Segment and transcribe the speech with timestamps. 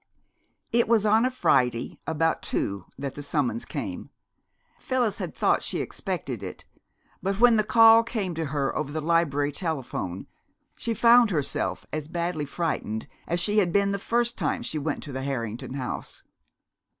[0.73, 4.09] It was on a Friday about two that the summons came.
[4.79, 6.65] Phyllis had thought she expected it,
[7.21, 10.25] but when the call came to her over the library telephone
[10.75, 15.03] she found herself as badly frightened as she had been the first time she went
[15.03, 16.23] to the Harrington house.